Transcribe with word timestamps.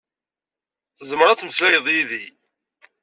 Tzemreḍ 0.97 1.29
ad 1.31 1.39
temmeslayeḍ 1.39 1.85
yid-i. 1.93 2.25